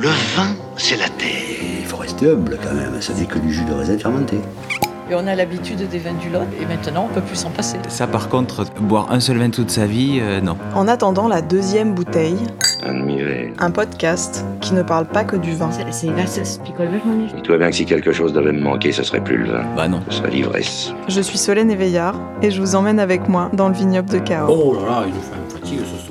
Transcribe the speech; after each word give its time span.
Le 0.00 0.08
vin, 0.08 0.54
c'est 0.76 0.96
la 0.96 1.08
terre. 1.08 1.28
Il 1.80 1.84
faut 1.84 1.96
rester 1.96 2.30
humble 2.30 2.58
quand 2.62 2.74
même, 2.74 3.00
ça 3.00 3.12
n'est 3.14 3.26
que 3.26 3.38
du 3.38 3.52
jus 3.52 3.64
de 3.64 3.72
raisin 3.72 3.98
fermenté. 3.98 4.36
Et 5.10 5.14
on 5.14 5.26
a 5.26 5.34
l'habitude 5.34 5.88
des 5.88 5.98
vins 5.98 6.12
du 6.20 6.28
Lot 6.28 6.42
et 6.60 6.66
maintenant 6.66 7.08
on 7.10 7.14
peut 7.14 7.22
plus 7.22 7.36
s'en 7.36 7.50
passer. 7.50 7.78
Ça 7.88 8.06
par 8.06 8.28
contre, 8.28 8.64
boire 8.80 9.10
un 9.10 9.20
seul 9.20 9.38
vin 9.38 9.50
toute 9.50 9.70
sa 9.70 9.86
vie, 9.86 10.18
euh, 10.20 10.40
non. 10.40 10.56
En 10.74 10.86
attendant 10.86 11.26
la 11.28 11.40
deuxième 11.40 11.94
bouteille, 11.94 12.36
Admirez. 12.84 13.54
un 13.58 13.70
podcast 13.70 14.44
qui 14.60 14.74
ne 14.74 14.82
parle 14.82 15.06
pas 15.06 15.24
que 15.24 15.34
du 15.36 15.54
vin. 15.54 15.70
C'est 15.72 15.90
c'est 15.92 16.08
là, 16.14 16.26
ça 16.26 16.44
se 16.44 16.60
picole 16.60 16.88
vachement 16.88 17.14
mieux. 17.14 17.26
Dis-toi 17.34 17.56
bien 17.58 17.70
que 17.70 17.76
si 17.76 17.86
quelque 17.86 18.12
chose 18.12 18.32
devait 18.34 18.52
me 18.52 18.60
manquer, 18.60 18.92
ce 18.92 19.02
serait 19.02 19.24
plus 19.24 19.38
le 19.38 19.50
vin. 19.50 19.64
Bah 19.76 19.88
non. 19.88 20.02
Ce 20.10 20.18
serait 20.18 20.30
l'ivresse. 20.30 20.92
Je 21.08 21.20
suis 21.22 21.38
Solène 21.38 21.70
Éveillard 21.70 22.14
et 22.42 22.50
je 22.50 22.60
vous 22.60 22.74
emmène 22.76 23.00
avec 23.00 23.28
moi 23.28 23.50
dans 23.54 23.68
le 23.68 23.74
vignoble 23.74 24.10
de 24.10 24.18
Cahors. 24.18 24.50
Oh 24.50 24.74
là 24.74 24.86
là, 25.00 25.02
il 25.08 25.14
nous 25.14 25.20
fait 25.20 25.34
un 25.34 25.58
fatigue 25.58 25.80
ce 25.80 26.06
soir. 26.06 26.07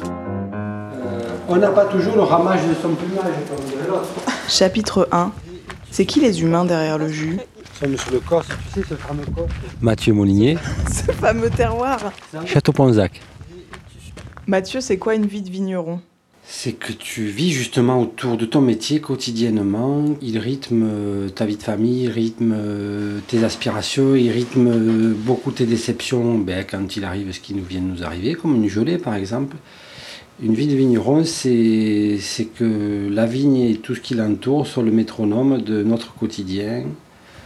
On 1.49 1.55
n'a 1.55 1.69
pas 1.69 1.85
toujours 1.85 2.15
le 2.15 2.23
ramage 2.23 2.59
de 2.67 2.73
son 2.81 2.93
plumage 2.93 3.33
comme 3.49 3.65
de 3.65 3.87
l'autre. 3.87 4.09
Chapitre 4.49 5.07
1. 5.11 5.31
C'est 5.89 6.05
qui 6.05 6.19
les 6.19 6.41
humains 6.41 6.65
derrière 6.65 6.97
le 6.97 7.07
jus? 7.07 7.39
Sur 7.73 8.11
le 8.11 8.19
Corse, 8.19 8.47
tu 8.73 8.81
sais 8.81 8.87
ce 8.89 8.95
fameux 8.95 9.23
Corse 9.33 9.51
Mathieu 9.81 10.11
Molinier, 10.11 10.57
Ce 10.91 11.11
fameux 11.11 11.49
terroir 11.49 12.11
Château 12.45 12.73
Ponzac. 12.73 13.21
Mathieu, 14.47 14.81
c'est 14.81 14.97
quoi 14.97 15.13
une 15.15 15.27
vie 15.27 15.41
de 15.41 15.49
vigneron? 15.49 16.01
C'est 16.49 16.73
que 16.73 16.91
tu 16.91 17.25
vis 17.25 17.51
justement 17.51 18.01
autour 18.01 18.35
de 18.35 18.45
ton 18.45 18.61
métier 18.61 18.99
quotidiennement. 18.99 20.05
Il 20.21 20.39
rythme 20.39 20.83
euh, 20.85 21.29
ta 21.29 21.45
vie 21.45 21.57
de 21.57 21.63
famille, 21.63 22.05
il 22.05 22.09
rythme 22.09 22.53
euh, 22.55 23.19
tes 23.27 23.43
aspirations, 23.43 24.15
il 24.15 24.31
rythme 24.31 24.67
euh, 24.67 25.13
beaucoup 25.15 25.51
tes 25.51 25.65
déceptions 25.65 26.39
ben, 26.39 26.65
quand 26.69 26.95
il 26.95 27.03
arrive 27.05 27.31
ce 27.31 27.39
qui 27.39 27.53
nous 27.53 27.65
vient 27.65 27.81
de 27.81 27.87
nous 27.87 28.03
arriver, 28.03 28.33
comme 28.33 28.55
une 28.55 28.69
gelée 28.69 28.97
par 28.97 29.15
exemple. 29.15 29.55
Une 30.41 30.53
vie 30.53 30.67
de 30.67 30.75
vigneron, 30.75 31.23
c'est 31.23 32.19
que 32.55 33.09
la 33.11 33.25
vigne 33.25 33.57
et 33.57 33.75
tout 33.75 33.95
ce 33.95 34.01
qui 34.01 34.13
l'entoure 34.13 34.67
sont 34.67 34.83
le 34.83 34.91
métronome 34.91 35.61
de 35.61 35.81
notre 35.83 36.13
quotidien. 36.13 36.83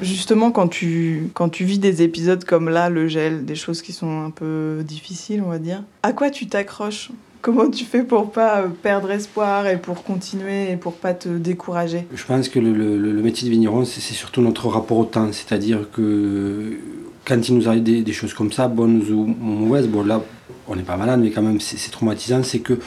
Justement, 0.02 0.52
quand 0.52 0.68
tu, 0.68 1.30
quand 1.34 1.48
tu 1.50 1.64
vis 1.64 1.80
des 1.80 2.02
épisodes 2.02 2.44
comme 2.44 2.68
là, 2.70 2.90
le 2.90 3.08
gel, 3.08 3.46
des 3.46 3.56
choses 3.56 3.82
qui 3.82 3.94
sont 3.94 4.22
un 4.26 4.30
peu 4.30 4.80
difficiles, 4.86 5.42
on 5.46 5.50
va 5.50 5.60
dire, 5.60 5.84
à 6.04 6.12
quoi 6.12 6.30
tu 6.32 6.48
t'accroches? 6.48 7.12
Comment 7.42 7.70
tu 7.70 7.86
fais 7.86 8.04
pour 8.04 8.32
pas 8.32 8.66
perdre 8.84 9.10
espoir 9.10 9.66
et 9.68 9.78
pour 9.78 10.04
continuer 10.04 10.70
et 10.72 10.76
pour 10.76 10.94
pas 10.94 11.14
te 11.14 11.30
décourager? 11.30 12.06
Je 12.14 12.24
pense 12.26 12.50
que 12.50 12.60
le, 12.60 12.74
le- 12.74 12.98
le 12.98 13.22
métier 13.22 13.48
de 13.48 13.52
vigneron, 13.54 13.86
c'est 13.86 14.02
surtout 14.02 14.42
notre 14.42 14.68
rapport 14.68 14.98
au 14.98 15.06
temps. 15.06 15.32
C'est-à-dire 15.32 15.88
que 15.92 16.78
quand 17.26 17.48
il 17.48 17.56
nous 17.56 17.68
arrive 17.68 17.84
des, 17.84 18.14
choses 18.14 18.34
comme 18.34 18.52
ça, 18.52 18.68
bonnes 18.68 19.02
ou 19.12 19.26
mauvaises, 19.40 19.88
bon 19.88 20.04
là, 20.04 20.22
on 20.68 20.76
n'est 20.76 20.84
pas 20.84 20.98
malade, 20.98 21.20
mais 21.22 21.32
quand 21.32 21.42
même, 21.42 21.60
c'est 21.60 21.92
traumatisant. 21.92 22.44
C'est 22.44 22.60
que 22.60 22.80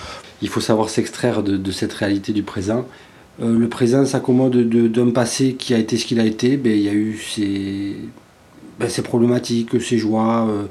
il 0.43 0.49
faut 0.49 0.61
savoir 0.61 0.89
s'extraire 0.89 1.43
de, 1.43 1.71
cette 1.71 1.93
réalité 1.93 2.33
du 2.33 2.43
présent. 2.43 2.85
Euh, 3.43 3.59
le 3.59 3.69
présent 3.69 4.05
s'accommode 4.05 4.53
de- 4.53 4.89
d'un 4.89 5.11
passé 5.11 5.55
qui 5.55 5.75
a 5.75 5.79
été 5.79 5.97
ce 5.97 6.07
qu'il 6.07 6.21
a 6.21 6.25
été. 6.25 6.57
Ben, 6.57 6.73
il 6.73 6.83
y 6.83 6.89
a 6.89 6.93
eu 6.93 7.19
ses, 7.19 7.97
ben, 8.79 8.89
problématiques, 9.03 9.81
ses 9.81 9.99
joies. 9.99 10.47
euh, 10.49 10.65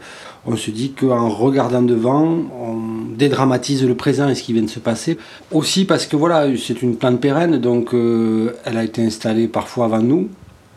on 0.45 0.57
se 0.57 0.71
dit 0.71 0.91
qu'en 0.91 1.29
regardant 1.29 1.81
devant, 1.81 2.23
on 2.25 3.15
dédramatise 3.15 3.85
le 3.85 3.95
présent 3.95 4.27
et 4.27 4.35
ce 4.35 4.43
qui 4.43 4.51
vient 4.51 4.61
de 4.61 4.69
se 4.69 4.79
passer. 4.79 5.17
Aussi 5.51 5.85
parce 5.85 6.05
que 6.05 6.17
voilà, 6.17 6.47
c'est 6.57 6.81
une 6.81 6.97
plante 6.97 7.21
pérenne, 7.21 7.59
donc 7.59 7.93
euh, 7.93 8.51
elle 8.65 8.77
a 8.77 8.83
été 8.83 9.05
installée 9.05 9.47
parfois 9.47 9.85
avant 9.85 10.01
nous. 10.01 10.29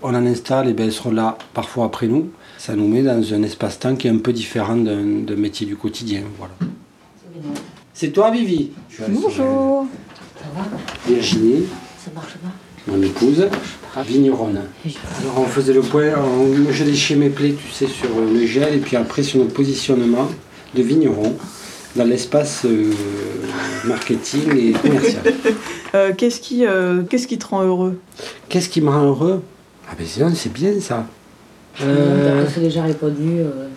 On 0.02 0.10
en 0.14 0.24
installe 0.26 0.68
et 0.68 0.72
ben, 0.72 0.84
elle 0.86 0.92
sera 0.92 1.10
là 1.12 1.38
parfois 1.52 1.86
après 1.86 2.06
nous. 2.06 2.30
Ça 2.58 2.74
nous 2.74 2.88
met 2.88 3.02
dans 3.02 3.22
un 3.34 3.42
espace-temps 3.42 3.96
qui 3.96 4.08
est 4.08 4.10
un 4.10 4.18
peu 4.18 4.32
différent 4.32 4.76
d'un 4.76 5.36
métier 5.36 5.66
du 5.66 5.76
quotidien. 5.76 6.22
Voilà. 6.38 6.54
C'est 7.92 8.10
toi, 8.10 8.30
Vivi 8.30 8.70
Bonjour 9.08 9.86
Ça 10.38 10.44
va? 10.54 10.66
Virginie, 11.06 11.64
Ça 12.02 12.10
marche 12.14 12.34
pas? 12.34 12.48
Mon 12.92 13.02
épouse, 13.02 13.46
vigneronne. 14.06 14.60
Alors 15.20 15.40
on 15.40 15.46
faisait 15.46 15.72
le 15.72 15.80
point, 15.80 16.12
on, 16.18 16.70
je 16.70 16.84
léchais 16.84 17.16
mes 17.16 17.30
plaies, 17.30 17.54
tu 17.54 17.72
sais, 17.72 17.86
sur 17.86 18.08
euh, 18.16 18.32
le 18.32 18.46
gel 18.46 18.74
et 18.74 18.78
puis 18.78 18.96
après 18.96 19.22
sur 19.24 19.40
notre 19.40 19.52
positionnement 19.52 20.28
de 20.74 20.82
vigneron 20.82 21.36
dans 21.96 22.04
l'espace 22.04 22.64
euh, 22.64 22.92
marketing 23.86 24.56
et 24.56 24.72
commercial. 24.72 25.22
Euh, 25.94 26.12
Qu'est-ce 26.14 26.40
qui, 26.40 26.66
euh, 26.66 27.04
qu'est-ce 27.08 27.26
qui 27.26 27.38
te 27.38 27.46
rend 27.46 27.62
heureux? 27.62 27.98
Qu'est-ce 28.50 28.68
qui 28.68 28.82
me 28.82 28.90
rend 28.90 29.04
heureux? 29.04 29.42
Ah 29.88 29.94
ben 29.96 30.04
c'est 30.06 30.22
c'est 30.34 30.52
bien 30.52 30.78
ça. 30.80 31.06
Euh, 31.82 32.28
T'as 32.38 32.42
presque 32.42 32.60
déjà 32.60 32.82
répondu. 32.82 33.40
euh, 33.40 33.68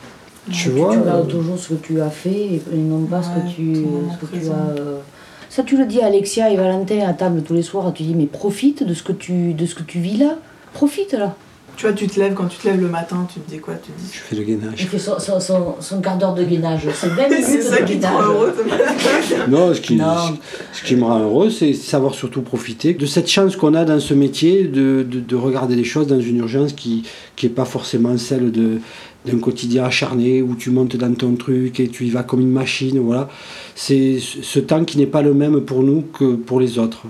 tu 0.51 0.69
vois, 0.69 0.91
Tu 0.91 0.97
euh, 0.97 1.01
regardes 1.01 1.27
toujours 1.27 1.57
ce 1.59 1.69
que 1.69 1.73
tu 1.75 2.01
as 2.01 2.09
fait 2.09 2.61
et 2.73 2.77
non 2.77 3.05
pas 3.05 3.21
ce 3.21 3.29
que 3.29 3.53
tu, 3.55 3.75
ce 4.19 4.25
que 4.25 4.51
as. 4.51 4.79
euh, 4.79 4.97
Ça, 5.49 5.63
tu 5.63 5.77
le 5.77 5.85
dis 5.85 6.01
à 6.01 6.05
Alexia 6.07 6.49
et 6.49 6.55
Valentin 6.57 6.99
à 7.07 7.13
table 7.13 7.41
tous 7.43 7.53
les 7.53 7.61
soirs. 7.61 7.91
Tu 7.93 8.03
dis, 8.03 8.15
mais 8.15 8.25
profite 8.25 8.83
de 8.83 8.93
ce 8.93 9.03
que 9.03 9.11
tu, 9.11 9.53
de 9.53 9.65
ce 9.65 9.75
que 9.75 9.83
tu 9.83 9.99
vis 9.99 10.17
là. 10.17 10.35
Profite 10.73 11.13
là. 11.13 11.35
Tu 11.79 11.85
vois, 11.85 11.93
tu 11.95 12.07
te 12.07 12.19
lèves, 12.19 12.33
quand 12.33 12.47
tu 12.47 12.57
te 12.57 12.67
lèves 12.67 12.81
le 12.81 12.89
matin, 12.89 13.25
tu 13.33 13.39
te 13.39 13.49
dis 13.49 13.59
quoi? 13.59 13.75
Tu 13.75 13.89
te 13.93 13.97
dis 13.97 14.09
je 14.11 14.19
fais 14.19 14.35
le 14.35 14.41
Il 14.41 14.47
gainage. 14.59 14.85
fait 14.85 14.99
son, 14.99 15.17
son, 15.17 15.39
son, 15.39 15.75
son 15.79 16.01
quart 16.01 16.17
d'heure 16.17 16.33
de 16.33 16.43
gainage. 16.43 16.81
C'est 16.93 17.07
20 17.07 17.29
minutes 17.29 17.37
C'est 17.45 17.61
ça 17.61 17.79
de 17.79 17.85
qui 17.85 17.97
te 17.97 18.05
rend 18.05 18.21
heureux 18.21 18.53
Non, 19.47 19.73
ce 19.73 19.79
qui, 19.79 19.95
Non. 19.95 20.35
ce 20.73 20.83
qui 20.83 20.97
me 20.97 21.05
rend 21.05 21.19
heureux, 21.21 21.49
c'est 21.49 21.71
savoir 21.73 22.13
surtout 22.15 22.41
profiter 22.41 22.93
de 22.93 23.05
cette 23.05 23.29
chance 23.29 23.55
qu'on 23.55 23.73
a 23.75 23.85
dans 23.85 24.01
ce 24.01 24.13
métier 24.13 24.63
de, 24.67 25.03
de- 25.09 25.21
de 25.21 25.35
regarder 25.37 25.77
les 25.77 25.85
choses 25.85 26.05
dans 26.07 26.19
une 26.19 26.39
urgence 26.39 26.73
qui 26.73 27.03
n'est 27.41 27.47
pas 27.47 27.63
forcément 27.63 28.17
celle 28.17 28.51
de 28.51 28.79
d'un 29.25 29.39
quotidien 29.39 29.85
acharné 29.85 30.41
où 30.41 30.55
tu 30.55 30.71
montes 30.71 30.97
dans 30.97 31.13
ton 31.13 31.35
truc 31.35 31.79
et 31.79 31.87
tu 31.87 32.05
y 32.05 32.09
vas 32.09 32.23
comme 32.23 32.41
une 32.41 32.51
machine. 32.51 32.99
Voilà. 32.99 33.29
C'est 33.75 34.19
ce 34.19 34.41
ce 34.41 34.59
temps 34.59 34.83
qui 34.83 34.97
n'est 34.97 35.05
pas 35.07 35.21
le 35.21 35.33
même 35.33 35.61
pour 35.61 35.81
nous 35.83 36.01
que 36.01 36.35
pour 36.35 36.59
les 36.59 36.77
autres. 36.77 37.03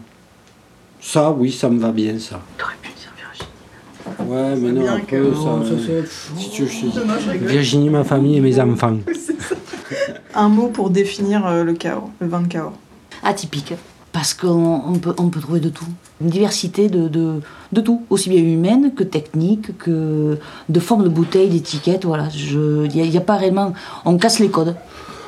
Ça, 1.01 1.31
oui, 1.31 1.51
ça 1.51 1.69
me 1.69 1.80
va 1.80 1.91
bien, 1.91 2.19
ça. 2.19 2.40
T'aurais 2.57 2.74
pu 2.84 2.90
dire 2.90 3.12
Virginie. 3.18 4.19
Ouais, 4.29 4.56
mais 4.57 4.72
non, 4.72 4.88
un 4.88 5.00
peu, 5.00 5.34
ça, 5.34 6.07
si 6.38 6.50
tu 6.51 6.63
veux. 6.66 7.47
Virginie, 7.47 7.90
ma 7.90 8.03
famille 8.03 8.38
et 8.38 8.41
mes 8.41 8.59
enfants. 8.59 8.97
Un 10.35 10.50
mot 10.50 10.67
pour 10.67 10.91
définir 10.91 11.47
euh, 11.47 11.63
le 11.63 11.73
Cahors, 11.73 12.09
le 12.22 12.28
vin 12.28 12.41
de 12.41 12.47
Cahors. 12.47 12.73
atypique. 13.23 13.73
Parce 14.12 14.34
qu'on 14.34 14.81
on 14.88 14.94
peut, 15.00 15.13
on 15.18 15.29
peut 15.29 15.39
trouver 15.39 15.59
de 15.59 15.69
tout. 15.69 15.85
Une 16.22 16.29
diversité 16.29 16.89
de, 16.89 17.07
de, 17.07 17.41
de 17.72 17.81
tout. 17.81 18.03
Aussi 18.09 18.29
bien 18.29 18.39
humaine 18.41 18.91
que 18.95 19.03
technique, 19.03 19.78
que 19.78 20.38
de 20.68 20.79
forme 20.79 21.03
de 21.03 21.09
bouteille, 21.09 21.50
d'étiquette. 21.50 22.06
Voilà. 22.06 22.28
Il 22.35 22.89
n'y 22.94 23.01
a, 23.01 23.06
y 23.06 23.18
a 23.18 23.22
pas 23.22 23.35
réellement. 23.38 23.73
On 24.06 24.18
casse 24.18 24.39
les 24.39 24.50
codes. 24.50 24.75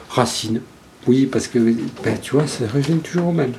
Racine. 0.09 0.61
Oui, 1.07 1.25
parce 1.25 1.47
que 1.47 1.57
ben, 2.03 2.17
tu 2.21 2.35
vois, 2.35 2.45
ça 2.47 2.65
revient 2.71 2.97
toujours 2.97 3.29
au 3.29 3.31
même. 3.31 3.53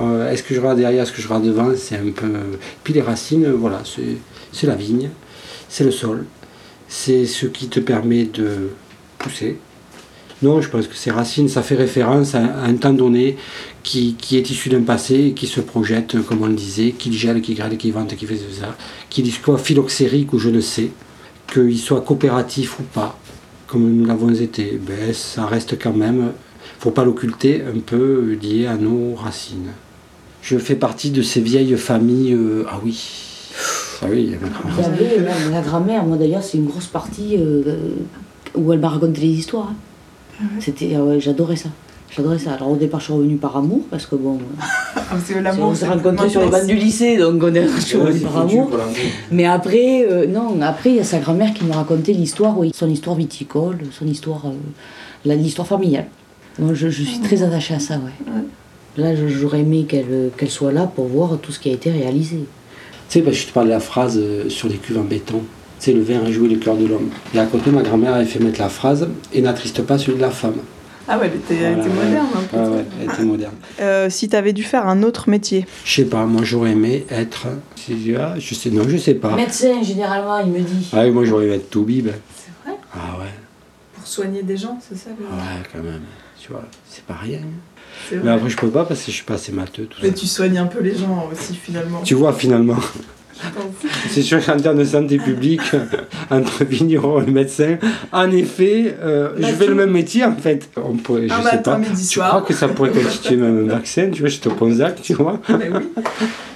Euh, 0.00 0.30
est-ce 0.30 0.42
que 0.42 0.54
je 0.54 0.60
regarde 0.60 0.78
derrière, 0.78 1.02
est-ce 1.02 1.12
que 1.12 1.20
je 1.20 1.26
regarde 1.26 1.46
devant 1.46 1.70
C'est 1.76 1.96
un 1.96 2.10
peu. 2.14 2.30
Puis 2.84 2.94
les 2.94 3.02
racines, 3.02 3.50
voilà, 3.50 3.82
c'est 4.52 4.66
la 4.66 4.74
vigne, 4.74 5.10
c'est 5.68 5.84
le 5.84 5.90
sol, 5.90 6.24
c'est 6.88 7.26
ce 7.26 7.46
qui 7.46 7.68
te 7.68 7.80
permet 7.80 8.24
de 8.24 8.70
pousser. 9.18 9.58
Non, 10.40 10.60
je 10.60 10.68
pense 10.68 10.86
que 10.86 10.94
ces 10.94 11.10
racines, 11.10 11.48
ça 11.48 11.62
fait 11.62 11.74
référence 11.74 12.36
à, 12.36 12.62
un 12.62 12.74
temps 12.74 12.92
donné 12.92 13.36
qui, 13.82 14.14
qui 14.14 14.36
est 14.36 14.50
issu 14.50 14.68
d'un 14.68 14.82
passé 14.82 15.32
qui 15.34 15.48
se 15.48 15.60
projette, 15.60 16.22
comme 16.22 16.42
on 16.42 16.46
le 16.46 16.54
disait, 16.54 16.92
qui 16.92 17.12
gèle, 17.12 17.40
qui 17.40 17.54
grêle, 17.54 17.76
qui 17.76 17.90
vente, 17.90 18.14
qui 18.14 18.24
fait 18.24 18.36
ça, 18.36 18.76
qu'il 19.10 19.28
soit 19.32 19.58
phylloxérique 19.58 20.32
ou 20.32 20.38
je 20.38 20.50
ne 20.50 20.60
sais, 20.60 20.90
qu'il 21.52 21.78
soit 21.78 22.02
coopératif 22.02 22.78
ou 22.78 22.84
pas, 22.84 23.18
comme 23.66 23.90
nous 23.90 24.06
l'avons 24.06 24.32
été, 24.32 24.80
ben, 24.80 25.12
ça 25.12 25.44
reste 25.44 25.76
quand 25.76 25.92
même, 25.92 26.30
faut 26.78 26.92
pas 26.92 27.04
l'occulter, 27.04 27.62
un 27.62 27.80
peu 27.80 28.38
lié 28.40 28.66
à 28.66 28.76
nos 28.76 29.16
racines. 29.16 29.72
Je 30.48 30.56
fais 30.56 30.76
partie 30.76 31.10
de 31.10 31.20
ces 31.20 31.42
vieilles 31.42 31.76
familles. 31.76 32.32
euh, 32.32 32.64
ah 32.70 32.80
oui, 32.82 32.98
ah 34.00 34.06
oui, 34.10 34.22
il 34.22 34.30
y 34.30 34.34
a 34.34 34.38
ma 34.38 34.46
Vous 34.46 34.52
grand-mère. 34.52 34.84
savez, 34.86 35.50
la, 35.52 35.60
grand-mère, 35.60 36.04
moi 36.04 36.16
d'ailleurs, 36.16 36.42
c'est 36.42 36.56
une 36.56 36.64
grosse 36.64 36.86
partie 36.86 37.36
euh, 37.38 37.90
où 38.54 38.72
elle 38.72 38.78
m'a 38.78 38.88
raconté 38.88 39.20
des 39.20 39.26
histoires. 39.26 39.72
hein. 40.40 40.44
C'était, 40.58 40.94
ah 40.96 41.02
ouais, 41.04 41.20
j'adorais 41.20 41.56
ça. 41.56 41.68
J'adorais 42.16 42.38
ça. 42.38 42.52
Alors 42.54 42.70
au 42.70 42.76
départ, 42.76 42.98
je 43.00 43.04
suis 43.04 43.12
revenue 43.12 43.36
par 43.36 43.58
amour, 43.58 43.82
parce 43.90 44.06
que 44.06 44.14
bon, 44.16 44.38
que 44.38 45.60
on 45.60 45.74
s'est 45.74 45.80
c'est 45.80 45.86
rencontrés 45.86 46.30
sur 46.30 46.40
les 46.40 46.48
bancs 46.48 46.66
du 46.66 46.76
lycée, 46.76 47.18
donc 47.18 47.42
on 47.42 47.54
est 47.54 47.66
revenue 47.66 48.20
par 48.20 48.38
amour. 48.38 48.70
Mais 49.30 49.44
après, 49.44 50.06
euh, 50.10 50.26
non, 50.26 50.58
après, 50.62 50.90
il 50.90 50.96
y 50.96 51.00
a 51.00 51.04
sa 51.04 51.18
grand-mère 51.18 51.52
qui 51.52 51.64
nous 51.66 51.72
racontait 51.74 52.12
l'histoire, 52.12 52.58
oui, 52.58 52.70
son 52.74 52.88
histoire 52.88 53.16
viticole, 53.16 53.80
son 53.92 54.06
histoire, 54.06 54.46
euh, 54.46 55.34
l'histoire 55.34 55.68
familiale. 55.68 56.06
Moi, 56.58 56.72
je, 56.72 56.88
je 56.88 57.02
suis 57.02 57.20
très 57.20 57.42
attachée 57.42 57.74
à 57.74 57.80
ça, 57.80 57.96
ouais. 57.96 58.32
Là, 58.98 59.14
j'aurais 59.14 59.60
aimé 59.60 59.86
qu'elle 59.88 60.06
euh, 60.10 60.28
qu'elle 60.36 60.50
soit 60.50 60.72
là 60.72 60.90
pour 60.92 61.06
voir 61.06 61.38
tout 61.40 61.52
ce 61.52 61.58
qui 61.60 61.70
a 61.70 61.72
été 61.72 61.90
réalisé. 61.90 62.38
Tu 62.38 62.44
sais, 63.08 63.22
parce 63.22 63.36
que 63.36 63.42
je 63.42 63.46
te 63.48 63.52
parle 63.52 63.66
de 63.68 63.72
la 63.72 63.80
phrase 63.80 64.18
euh, 64.20 64.48
sur 64.50 64.68
les 64.68 64.74
cuves 64.74 64.98
en 64.98 65.04
béton. 65.04 65.40
C'est 65.78 65.92
le 65.92 66.02
vin 66.02 66.20
a 66.26 66.30
joué 66.32 66.48
le 66.48 66.56
cœur 66.56 66.76
de 66.76 66.84
l'homme. 66.86 67.08
Et 67.32 67.38
à 67.38 67.46
côté, 67.46 67.70
ma 67.70 67.82
grand-mère 67.82 68.14
avait 68.14 68.24
fait 68.24 68.40
mettre 68.40 68.60
la 68.60 68.68
phrase 68.68 69.08
et 69.32 69.40
n'attriste 69.40 69.82
pas 69.82 69.96
celui 69.98 70.16
de 70.16 70.22
la 70.22 70.30
femme. 70.30 70.56
Ah 71.06 71.16
ouais, 71.18 71.30
elle 71.32 71.38
était, 71.38 71.64
elle 71.64 71.78
était 71.78 71.88
Voilà, 71.88 72.08
moderne 72.10 72.26
un 72.36 72.42
peu. 72.42 72.56
Ouais, 72.58 72.76
ouais, 72.78 72.84
elle 73.00 73.10
était 73.12 73.22
moderne. 73.22 73.54
Euh, 73.80 74.10
si 74.10 74.28
t'avais 74.28 74.52
dû 74.52 74.64
faire 74.64 74.88
un 74.88 75.04
autre 75.04 75.30
métier, 75.30 75.64
Je 75.84 75.94
sais 75.94 76.04
pas, 76.04 76.26
moi 76.26 76.42
j'aurais 76.42 76.72
aimé 76.72 77.06
être. 77.08 77.46
ah, 77.46 78.34
Je 78.40 78.54
sais, 78.54 78.70
non, 78.70 78.82
je 78.88 78.96
sais 78.96 79.14
pas. 79.14 79.36
Médecin, 79.36 79.80
généralement, 79.84 80.40
il 80.40 80.50
me 80.50 80.58
dit. 80.58 80.88
Ah 80.92 81.04
oui, 81.04 81.12
moi 81.12 81.24
j'aurais 81.24 81.44
aimé 81.46 81.54
être 81.54 81.70
Toubib. 81.70 82.08
c'est 82.08 82.68
vrai 82.68 82.76
Ah 82.92 83.16
ouais, 83.20 83.26
Pour 83.94 83.97
soigner 84.08 84.42
des 84.42 84.56
gens, 84.56 84.78
c'est 84.86 84.96
ça 84.96 85.10
ouais, 85.10 85.62
quand 85.72 85.82
même. 85.82 86.02
Tu 86.40 86.50
vois, 86.52 86.64
c'est 86.88 87.04
pas 87.04 87.14
rien. 87.20 87.40
Mais 88.12 88.30
après, 88.30 88.48
je 88.48 88.56
peux 88.56 88.68
pas 88.70 88.84
parce 88.84 89.00
que 89.00 89.10
je 89.10 89.16
suis 89.16 89.24
pas 89.24 89.34
assez 89.34 89.52
matheux. 89.52 89.84
Tout 89.86 89.98
Mais 90.02 90.08
ça. 90.10 90.14
tu 90.14 90.26
soignes 90.26 90.58
un 90.58 90.66
peu 90.66 90.80
les 90.80 90.96
gens 90.96 91.28
aussi 91.32 91.54
finalement. 91.54 92.00
Tu 92.02 92.14
vois, 92.14 92.32
finalement, 92.32 92.76
c'est 94.08 94.22
sûr 94.22 94.44
qu'en 94.44 94.56
termes 94.56 94.78
de 94.78 94.84
santé 94.84 95.18
publique, 95.18 95.60
entre 96.30 96.64
vigneron 96.64 97.22
et 97.22 97.30
médecin, 97.30 97.78
en 98.12 98.30
effet, 98.30 98.96
euh, 99.00 99.30
je 99.38 99.46
fais 99.46 99.66
le 99.66 99.74
même 99.74 99.90
métier 99.90 100.24
en 100.24 100.36
fait. 100.36 100.68
On 100.76 100.96
pourrait, 100.96 101.28
je 101.28 101.34
sais 101.34 101.62
pas. 101.62 101.80
Tu 102.10 102.18
crois 102.20 102.42
que 102.42 102.54
ça 102.54 102.68
pourrait 102.68 102.90
constituer 102.90 103.36
même 103.36 103.68
un 103.68 103.74
vaccin 103.74 104.10
Tu 104.12 104.20
vois, 104.20 104.28
je 104.28 104.38
te 104.38 104.48
Ponzac, 104.48 105.00
tu 105.02 105.14
vois? 105.14 105.40
Mais 105.48 105.70
oui. 105.70 105.88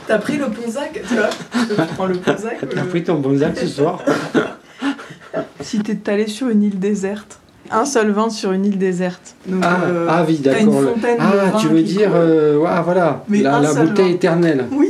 T'as 0.06 0.18
pris 0.18 0.36
le 0.36 0.46
Ponzac, 0.46 1.00
tu 1.08 1.14
vois? 1.14 1.30
Tu 1.52 1.94
prends 1.94 2.06
le 2.06 2.14
Ponzac. 2.14 2.58
T'as 2.60 2.82
le- 2.82 2.88
pris 2.88 3.04
ton 3.04 3.20
Ponzac 3.20 3.56
ce 3.58 3.66
soir? 3.66 4.00
Si 5.60 5.78
t'es 5.78 6.10
allé 6.10 6.26
sur 6.26 6.48
une 6.48 6.62
île 6.62 6.78
déserte, 6.78 7.38
un 7.72 7.84
seul 7.84 8.10
vin 8.10 8.30
sur 8.30 8.52
une 8.52 8.64
île 8.66 8.78
déserte. 8.78 9.34
Donc, 9.46 9.62
Ah, 9.64 9.80
euh, 9.86 10.06
ah 10.08 10.24
oui, 10.26 10.38
d'accord. 10.38 10.84
Ah, 11.20 11.58
tu 11.58 11.68
veux 11.68 11.82
dire, 11.82 12.10
euh, 12.14 12.58
ouais, 12.58 12.70
voilà, 12.84 13.24
Mais 13.28 13.40
la, 13.42 13.60
la 13.60 13.74
bouteille 13.74 14.12
éternelle. 14.12 14.66
Oui, 14.72 14.88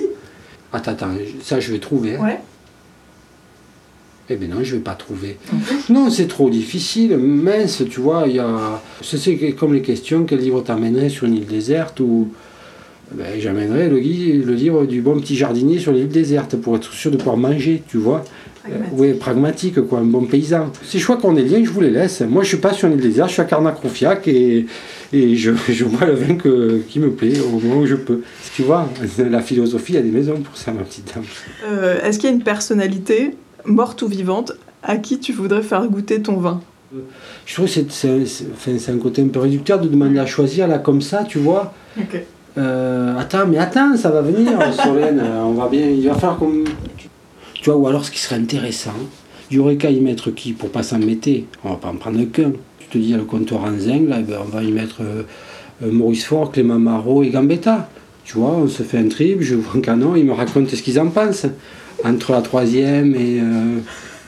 Attends, 0.72 0.92
attends, 0.92 1.08
ça 1.42 1.60
je 1.60 1.70
vais 1.72 1.78
trouver. 1.78 2.16
hein. 2.16 2.24
ouais. 2.24 2.38
Eh 4.30 4.36
bien 4.36 4.48
non, 4.48 4.62
je 4.62 4.76
vais 4.76 4.80
pas 4.82 4.94
trouver. 4.94 5.36
Non, 5.90 6.08
c'est 6.08 6.28
trop 6.28 6.48
difficile. 6.48 7.18
Mince, 7.18 7.82
tu 7.90 8.00
vois, 8.00 8.24
il 8.26 8.36
y 8.36 8.38
a... 8.38 8.80
C'est 9.02 9.36
comme 9.52 9.74
les 9.74 9.82
questions, 9.82 10.24
quel 10.24 10.38
livre 10.38 10.62
t'amènerais 10.62 11.08
sur 11.10 11.26
une 11.26 11.34
île 11.34 11.46
déserte 11.46 12.00
ou... 12.00 12.28
Ben, 13.14 13.38
J'amènerais 13.40 13.88
le, 13.88 13.98
livre 13.98 14.84
du 14.86 15.00
bon 15.02 15.18
petit 15.20 15.36
jardinier 15.36 15.78
sur 15.78 15.92
l'île 15.92 16.08
déserte 16.08 16.56
pour 16.56 16.76
être 16.76 16.92
sûr 16.92 17.10
de 17.10 17.16
pouvoir 17.16 17.36
manger, 17.36 17.82
tu 17.88 17.98
vois. 17.98 18.24
Pragmatique. 18.62 18.92
oui, 18.96 19.12
pragmatique, 19.14 19.80
quoi, 19.88 19.98
un 19.98 20.04
bon 20.04 20.24
paysan. 20.24 20.70
C'est 20.84 21.00
choix 21.00 21.16
qu'on 21.16 21.34
est 21.36 21.42
liés, 21.42 21.64
je 21.64 21.70
vous 21.70 21.80
les 21.80 21.90
laisse. 21.90 22.20
Moi, 22.20 22.44
je 22.44 22.48
suis 22.48 22.56
pas 22.58 22.72
sur 22.72 22.86
une 22.88 22.94
île 22.94 23.00
déserte, 23.00 23.28
je 23.28 23.32
suis 23.34 23.42
à 23.42 23.44
Carnac-Roufiac 23.44 24.28
et, 24.28 24.66
et 25.12 25.36
je, 25.36 25.50
je 25.68 25.84
bois 25.84 26.06
le 26.06 26.14
vin 26.14 26.36
que, 26.36 26.80
qui 26.88 27.00
me 27.00 27.10
plaît 27.10 27.40
au 27.40 27.58
moment 27.58 27.80
où 27.80 27.86
je 27.86 27.96
peux. 27.96 28.20
Tu 28.54 28.62
vois, 28.62 28.88
la 29.18 29.40
philosophie, 29.40 29.94
il 29.94 29.96
y 29.96 29.98
a 29.98 30.02
des 30.02 30.10
maisons 30.10 30.36
pour 30.40 30.56
ça, 30.56 30.72
ma 30.72 30.82
petite 30.82 31.12
dame. 31.12 31.24
Euh, 31.66 32.00
Est-ce 32.04 32.18
qu'il 32.18 32.30
y 32.30 32.32
a 32.32 32.36
une 32.36 32.42
personnalité, 32.44 33.34
morte 33.64 34.00
ou 34.02 34.06
vivante, 34.08 34.52
à 34.84 34.96
qui 34.96 35.18
tu 35.18 35.32
voudrais 35.32 35.62
faire 35.62 35.86
goûter 35.88 36.22
ton 36.22 36.36
vin? 36.36 36.60
Je 37.46 37.54
trouve 37.54 37.66
que 37.66 37.80
c'est- 37.90 38.90
un 38.90 38.98
côté 38.98 39.22
un 39.22 39.28
peu 39.28 39.40
réducteur 39.40 39.80
de 39.80 39.88
demander 39.88 40.18
à 40.18 40.26
choisir 40.26 40.68
là 40.68 40.78
comme 40.78 41.00
ça, 41.00 41.24
tu 41.28 41.38
vois. 41.38 41.72
Ok. 41.98 42.20
Euh, 42.58 43.16
attends, 43.18 43.46
mais 43.48 43.58
attends, 43.58 43.96
ça 43.96 44.10
va 44.10 44.20
venir, 44.22 44.50
Solène. 44.84 45.20
euh, 45.20 45.42
On 45.44 45.52
va 45.52 45.68
bien. 45.68 45.86
Il 45.88 46.06
va 46.06 46.14
falloir 46.14 46.38
qu'on. 46.38 46.64
Tu 47.54 47.64
vois, 47.70 47.76
ou 47.76 47.86
alors 47.86 48.04
ce 48.04 48.10
qui 48.10 48.18
serait 48.18 48.36
intéressant, 48.36 48.92
il 49.50 49.56
y 49.56 49.60
aurait 49.60 49.76
qu'à 49.76 49.90
y 49.90 50.00
mettre 50.00 50.30
qui 50.30 50.52
pour 50.52 50.70
pas 50.70 50.82
s'embêter. 50.82 51.46
On 51.64 51.70
va 51.70 51.76
pas 51.76 51.88
en 51.88 51.96
prendre 51.96 52.22
qu'un. 52.24 52.52
Tu 52.78 52.86
te 52.88 52.98
dis, 52.98 53.04
il 53.04 53.10
y 53.10 53.14
a 53.14 53.18
le 53.18 53.24
comptoir 53.24 53.64
en 53.64 53.78
zinc, 53.78 54.08
là, 54.08 54.20
ben, 54.20 54.38
on 54.44 54.48
va 54.54 54.62
y 54.62 54.70
mettre 54.72 54.96
euh, 55.02 55.22
Maurice 55.90 56.24
Faure, 56.24 56.50
Clément 56.52 56.78
Marot 56.78 57.22
et 57.22 57.30
Gambetta. 57.30 57.88
Tu 58.24 58.38
vois, 58.38 58.50
on 58.50 58.68
se 58.68 58.82
fait 58.82 58.98
un 58.98 59.08
trip, 59.08 59.38
je 59.40 59.54
vois 59.54 59.74
un 59.76 59.80
canon, 59.80 60.14
ils 60.16 60.24
me 60.24 60.32
racontent 60.32 60.68
ce 60.70 60.82
qu'ils 60.82 61.00
en 61.00 61.08
pensent. 61.08 61.46
Entre 62.04 62.32
la 62.32 62.42
troisième 62.42 63.14
et. 63.14 63.40
euh, 63.40 63.78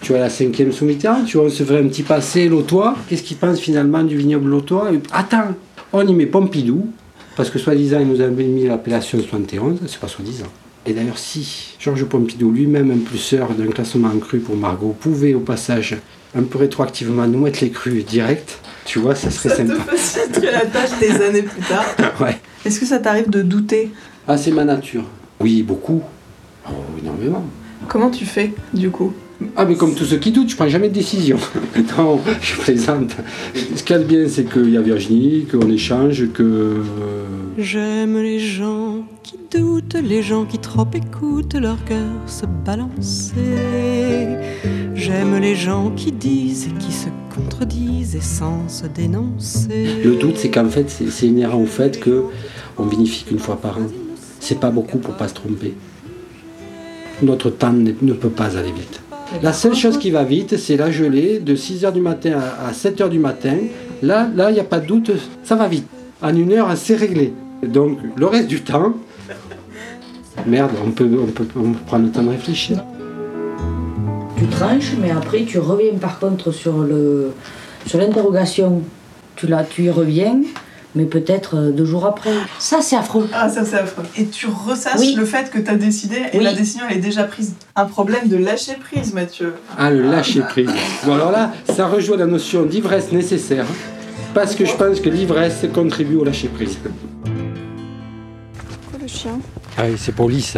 tu 0.00 0.12
vois, 0.12 0.20
la 0.20 0.28
cinquième 0.30 0.70
sous 0.70 0.84
Mitterrand, 0.84 1.24
tu 1.24 1.38
vois, 1.38 1.46
on 1.46 1.50
se 1.50 1.62
ferait 1.62 1.80
un 1.80 1.88
petit 1.88 2.02
passé 2.02 2.48
lotois. 2.48 2.94
Qu'est-ce 3.08 3.22
qu'ils 3.22 3.38
pensent 3.38 3.58
finalement 3.58 4.02
du 4.02 4.16
vignoble 4.18 4.50
lotois 4.50 4.92
Et- 4.92 5.00
Attends, 5.12 5.54
on 5.94 6.06
y 6.06 6.12
met 6.12 6.26
Pompidou, 6.26 6.86
parce 7.36 7.50
que 7.50 7.58
soi-disant, 7.58 8.00
il 8.00 8.08
nous 8.08 8.20
avait 8.20 8.44
mis 8.44 8.66
l'appellation 8.66 9.18
71, 9.18 9.80
c'est 9.86 9.98
pas 10.00 10.08
soi-disant. 10.08 10.46
Et 10.86 10.92
d'ailleurs, 10.92 11.18
si 11.18 11.74
Georges 11.80 12.04
Pompidou, 12.04 12.50
lui-même 12.50 12.90
impulseur 12.90 13.48
d'un 13.54 13.66
classement 13.68 14.08
en 14.08 14.18
cru 14.18 14.38
pour 14.38 14.56
Margot, 14.56 14.94
pouvait 14.98 15.34
au 15.34 15.40
passage 15.40 15.96
un 16.36 16.42
peu 16.42 16.58
rétroactivement 16.58 17.26
nous 17.26 17.38
mettre 17.40 17.60
les 17.62 17.70
crus 17.70 18.04
direct, 18.04 18.58
tu 18.84 18.98
vois, 18.98 19.14
ça 19.14 19.30
serait 19.30 19.50
Ça 19.50 19.62
te 19.64 19.68
sympa. 19.68 19.82
faciliterait 19.92 20.52
la 20.52 20.66
tâche 20.66 20.90
des 21.00 21.10
années 21.22 21.42
plus 21.42 21.62
tard. 21.62 21.84
Ouais. 22.20 22.38
Est-ce 22.64 22.80
que 22.80 22.86
ça 22.86 22.98
t'arrive 22.98 23.30
de 23.30 23.42
douter? 23.42 23.90
Ah, 24.28 24.36
c'est 24.36 24.50
ma 24.50 24.64
nature. 24.64 25.04
Oui, 25.40 25.62
beaucoup. 25.62 26.02
Oh, 26.68 26.72
énormément. 27.00 27.44
Comment 27.88 28.10
tu 28.10 28.24
fais, 28.26 28.52
du 28.72 28.90
coup? 28.90 29.12
Ah, 29.56 29.64
mais 29.64 29.74
comme 29.74 29.94
tous 29.94 30.04
ceux 30.04 30.16
qui 30.18 30.30
doutent, 30.30 30.48
je 30.50 30.56
prends 30.56 30.68
jamais 30.68 30.88
de 30.88 30.94
décision. 30.94 31.36
non, 31.98 32.20
je 32.40 32.56
plaisante. 32.60 33.16
Ce 33.74 33.82
qu'il 33.82 33.96
y 33.96 33.98
a 33.98 34.02
de 34.02 34.04
bien, 34.04 34.28
c'est 34.28 34.44
qu'il 34.44 34.70
y 34.70 34.76
a 34.76 34.80
Virginie, 34.80 35.46
qu'on 35.50 35.68
échange, 35.70 36.30
que. 36.32 36.42
euh, 36.42 37.24
J'aime 37.58 38.16
les 38.18 38.38
gens 38.38 39.04
qui 39.22 39.36
doutent, 39.50 39.94
les 40.02 40.22
gens 40.22 40.44
qui 40.44 40.58
trop 40.58 40.86
écoutent 40.94 41.54
leur 41.54 41.82
cœur 41.84 42.10
se 42.26 42.46
balancer. 42.64 43.34
J'aime 44.94 45.38
les 45.40 45.54
gens 45.56 45.90
qui 45.90 46.12
disent 46.12 46.68
et 46.68 46.78
qui 46.78 46.92
se 46.92 47.08
contredisent 47.34 48.14
et 48.16 48.20
sans 48.20 48.68
se 48.68 48.86
dénoncer. 48.86 49.86
Le 50.04 50.14
doute, 50.16 50.36
c'est 50.36 50.50
qu'en 50.50 50.68
fait, 50.68 50.88
c'est 50.88 51.26
inhérent 51.26 51.60
au 51.60 51.66
fait 51.66 51.98
que 52.00 52.24
on 52.78 52.84
vinifie 52.84 53.24
qu'une 53.24 53.38
fois 53.40 53.56
par 53.60 53.78
an. 53.78 53.86
C'est 54.40 54.60
pas 54.60 54.70
beaucoup 54.70 54.98
pour 54.98 55.14
pas 55.14 55.28
se 55.28 55.34
tromper. 55.34 55.74
Notre 57.22 57.50
temps 57.50 57.72
ne 57.72 58.12
peut 58.12 58.28
pas 58.30 58.56
aller 58.58 58.72
vite. 58.72 59.00
La 59.42 59.52
seule 59.52 59.74
chose 59.74 59.98
qui 59.98 60.10
va 60.10 60.24
vite, 60.24 60.56
c'est 60.56 60.76
la 60.76 60.90
gelée 60.90 61.38
de 61.38 61.56
6h 61.56 61.92
du 61.92 62.00
matin 62.00 62.38
à 62.66 62.72
7h 62.72 63.08
du 63.08 63.18
matin. 63.18 63.56
Là, 64.02 64.28
là, 64.34 64.50
il 64.50 64.54
n'y 64.54 64.60
a 64.60 64.64
pas 64.64 64.80
de 64.80 64.86
doute, 64.86 65.10
ça 65.42 65.56
va 65.56 65.66
vite. 65.66 65.86
En 66.22 66.34
une 66.34 66.52
heure, 66.52 66.68
c'est 66.76 66.96
réglé. 66.96 67.32
Donc, 67.62 67.98
le 68.16 68.26
reste 68.26 68.48
du 68.48 68.60
temps, 68.62 68.94
merde, 70.46 70.72
on 70.84 70.90
peut, 70.90 71.08
on 71.20 71.26
peut, 71.26 71.46
on 71.56 71.72
prendre 71.72 72.06
le 72.06 72.10
temps 72.10 72.22
de 72.22 72.30
réfléchir. 72.30 72.84
Tu 74.36 74.46
tranches, 74.46 74.94
mais 75.00 75.10
après 75.10 75.44
tu 75.44 75.58
reviens 75.58 75.94
par 76.00 76.18
contre 76.18 76.52
sur 76.52 76.86
sur 77.86 77.98
l'interrogation. 77.98 78.82
Tu, 79.36 79.48
tu 79.70 79.82
y 79.84 79.90
reviens, 79.90 80.40
mais 80.94 81.04
peut-être 81.04 81.56
euh, 81.56 81.70
deux 81.70 81.84
jours 81.84 82.06
après. 82.06 82.32
Ça, 82.58 82.80
c'est 82.82 82.96
affreux. 82.96 83.28
Ah, 83.32 83.48
ça 83.48 83.64
c'est 83.64 83.78
affreux. 83.78 84.04
Et 84.16 84.26
tu 84.26 84.46
ressasses 84.46 85.00
Oui. 85.00 85.14
le 85.16 85.24
fait 85.24 85.50
que 85.50 85.58
t'as 85.58 85.74
décidé 85.74 86.16
et 86.32 86.38
Oui. 86.38 86.44
la 86.44 86.52
décision 86.54 86.84
elle 86.88 86.98
est 86.98 87.00
déjà 87.00 87.24
prise. 87.24 87.54
Un 87.76 87.86
problème 87.86 88.28
de 88.28 88.36
lâcher 88.36 88.74
prise, 88.74 89.12
Mathieu. 89.12 89.54
Ah, 89.78 89.90
le 89.90 90.02
lâcher 90.10 90.40
prise. 90.42 90.70
Bon, 91.04 91.14
alors 91.14 91.30
là, 91.32 91.52
ça 91.74 91.86
rejoint 91.86 92.16
la 92.16 92.26
notion 92.26 92.64
d'ivresse 92.64 93.10
nécessaire. 93.12 93.66
Parce 94.34 94.54
que 94.54 94.64
je 94.64 94.74
pense 94.74 95.00
que 95.00 95.08
l'ivresse 95.08 95.64
contribue 95.72 96.16
au 96.16 96.24
lâcher 96.24 96.48
prise. 96.48 96.76
Quoi 98.90 98.98
le 99.00 99.06
chien? 99.06 99.38
Ah 99.76 99.82
oui, 99.88 99.94
c'est 99.96 100.12
pour 100.12 100.28
Lys. 100.28 100.56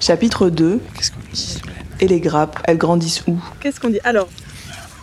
Chapitre 0.00 0.48
2. 0.48 0.80
Qu'est-ce 0.96 1.10
qu'on 1.12 1.18
dit, 1.32 1.36
Solène 1.40 1.74
Et 2.00 2.08
les 2.08 2.20
grappes, 2.20 2.58
elles 2.64 2.78
grandissent 2.78 3.22
où? 3.26 3.38
Qu'est-ce 3.60 3.78
qu'on 3.80 3.90
dit? 3.90 4.00
Alors, 4.04 4.28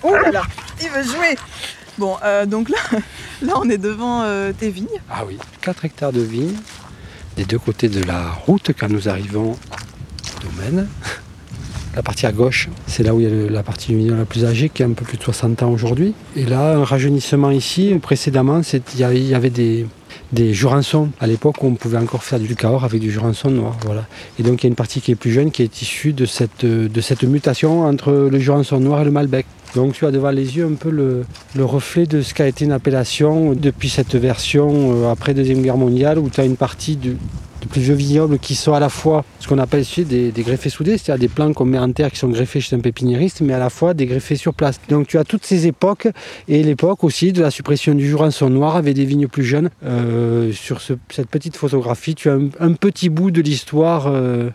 oh 0.03 0.13
là 0.13 0.31
là, 0.31 0.41
il 0.81 0.89
veut 0.89 1.03
jouer 1.03 1.35
Bon, 1.97 2.15
euh, 2.23 2.45
donc 2.45 2.69
là, 2.69 2.77
là, 3.41 3.53
on 3.57 3.69
est 3.69 3.77
devant 3.77 4.21
euh, 4.23 4.51
tes 4.57 4.69
vignes. 4.69 4.87
Ah 5.09 5.23
oui, 5.27 5.37
4 5.61 5.85
hectares 5.85 6.13
de 6.13 6.21
vignes, 6.21 6.55
des 7.35 7.45
deux 7.45 7.59
côtés 7.59 7.89
de 7.89 8.03
la 8.03 8.29
route 8.29 8.71
quand 8.77 8.89
nous 8.89 9.09
arrivons 9.09 9.51
au 9.53 10.51
domaine. 10.51 10.87
La 11.95 12.03
partie 12.03 12.27
à 12.27 12.31
gauche, 12.31 12.69
c'est 12.85 13.01
là 13.01 13.15
où 13.15 13.19
il 13.19 13.27
y 13.27 13.47
a 13.47 13.49
la 13.49 13.63
partie 13.63 13.87
du 13.87 13.97
vignoble 13.97 14.19
la 14.19 14.25
plus 14.25 14.45
âgée, 14.45 14.69
qui 14.69 14.83
a 14.83 14.85
un 14.85 14.91
peu 14.91 15.03
plus 15.03 15.17
de 15.17 15.23
60 15.23 15.63
ans 15.63 15.71
aujourd'hui. 15.71 16.13
Et 16.35 16.45
là, 16.45 16.75
un 16.75 16.83
rajeunissement 16.83 17.49
ici, 17.49 17.95
précédemment, 17.99 18.61
il 18.93 18.99
y 18.99 19.33
avait 19.33 19.49
des, 19.49 19.87
des 20.31 20.53
jurançons. 20.53 21.09
À 21.19 21.27
l'époque, 21.27 21.63
on 21.63 21.75
pouvait 21.75 21.97
encore 21.97 22.23
faire 22.23 22.39
du 22.39 22.55
cahors 22.55 22.83
avec 22.83 22.99
du 22.99 23.11
jurançon 23.11 23.49
noir. 23.49 23.77
Voilà. 23.85 24.05
Et 24.39 24.43
donc, 24.43 24.63
il 24.63 24.65
y 24.65 24.67
a 24.67 24.69
une 24.69 24.75
partie 24.75 25.01
qui 25.01 25.11
est 25.11 25.15
plus 25.15 25.31
jeune, 25.31 25.51
qui 25.51 25.63
est 25.63 25.81
issue 25.81 26.13
de 26.13 26.25
cette, 26.25 26.63
mutation 27.23 27.85
entre 27.85 28.11
le 28.11 28.39
jurançon 28.39 28.79
noir 28.79 29.01
et 29.01 29.05
le 29.05 29.11
malbec. 29.11 29.45
Donc, 29.75 29.93
tu 29.93 30.05
as 30.05 30.11
devant 30.11 30.31
les 30.31 30.57
yeux 30.57 30.65
un 30.65 30.75
peu 30.75 30.89
le, 30.89 31.25
le 31.55 31.65
reflet 31.65 32.05
de 32.05 32.21
ce 32.21 32.33
qu'a 32.33 32.47
été 32.47 32.65
une 32.65 32.71
appellation 32.71 33.53
depuis 33.53 33.89
cette 33.89 34.15
version 34.15 35.03
euh, 35.03 35.11
après 35.11 35.33
Deuxième 35.33 35.61
Guerre 35.61 35.77
mondiale, 35.77 36.19
où 36.19 36.29
tu 36.29 36.39
as 36.39 36.45
une 36.45 36.55
partie 36.55 36.95
de, 36.95 37.17
de 37.67 37.71
plus 37.71 37.81
vieux 37.81 37.93
vignobles 37.93 38.39
qui 38.39 38.55
sont 38.55 38.73
à 38.73 38.79
la 38.79 38.89
fois 38.89 39.23
ce 39.39 39.47
qu'on 39.47 39.57
appelle 39.59 39.83
des, 39.97 40.31
greffés 40.37 40.69
soudés, 40.69 40.97
c'est-à-dire 40.97 41.27
des 41.27 41.33
plants 41.33 41.53
qu'on 41.53 41.65
met 41.65 41.77
en 41.77 41.91
terre 41.91 42.11
qui 42.11 42.17
sont 42.17 42.29
greffés 42.29 42.61
chez 42.61 42.75
un 42.75 42.79
pépiniériste, 42.79 43.41
mais 43.41 43.53
à 43.53 43.59
la 43.59 43.69
fois 43.69 43.93
des 43.93 44.05
greffés 44.05 44.35
sur 44.35 44.53
place. 44.53 44.79
Donc 44.89 45.07
tu 45.07 45.17
as 45.17 45.23
toutes 45.23 45.45
ces 45.45 45.67
époques, 45.67 46.07
et 46.47 46.63
l'époque 46.63 47.03
aussi 47.03 47.33
de 47.33 47.41
la 47.41 47.51
suppression 47.51 47.93
du 47.93 48.07
jurançon 48.07 48.49
noir 48.49 48.75
avec 48.75 48.95
des 48.95 49.05
vignes 49.05 49.27
plus 49.27 49.43
jeunes. 49.43 49.69
Euh, 49.85 50.51
sur 50.53 50.81
ce- 50.81 50.93
cette 51.09 51.29
petite 51.29 51.55
photographie, 51.57 52.15
tu 52.15 52.29
as 52.29 52.37
un, 52.59 52.73
petit 52.73 53.09
bout 53.09 53.31
de 53.31 53.41
l'histoire 53.41 54.07
euh, 54.07 54.49